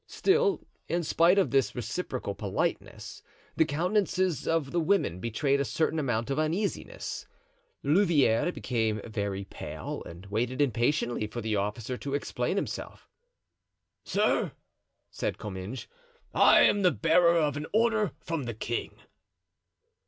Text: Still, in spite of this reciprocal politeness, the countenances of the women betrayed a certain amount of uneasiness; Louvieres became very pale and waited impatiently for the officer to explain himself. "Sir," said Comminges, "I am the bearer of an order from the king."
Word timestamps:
Still, 0.07 0.65
in 0.87 1.03
spite 1.03 1.37
of 1.37 1.51
this 1.51 1.75
reciprocal 1.75 2.33
politeness, 2.33 3.21
the 3.55 3.65
countenances 3.65 4.47
of 4.47 4.71
the 4.71 4.79
women 4.79 5.19
betrayed 5.19 5.61
a 5.61 5.63
certain 5.63 5.99
amount 5.99 6.31
of 6.31 6.39
uneasiness; 6.39 7.27
Louvieres 7.83 8.51
became 8.51 8.99
very 9.05 9.43
pale 9.43 10.01
and 10.07 10.25
waited 10.25 10.59
impatiently 10.59 11.27
for 11.27 11.39
the 11.41 11.55
officer 11.55 11.97
to 11.97 12.15
explain 12.15 12.55
himself. 12.55 13.11
"Sir," 14.03 14.53
said 15.11 15.37
Comminges, 15.37 15.85
"I 16.33 16.61
am 16.61 16.81
the 16.81 16.89
bearer 16.89 17.37
of 17.37 17.55
an 17.55 17.67
order 17.71 18.13
from 18.23 18.45
the 18.45 18.55
king." 18.55 18.95